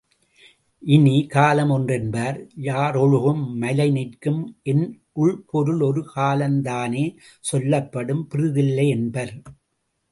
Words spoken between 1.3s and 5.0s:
காலம் ஒன்றென்பார், யாறொழுகும் மலை நிற்கும் என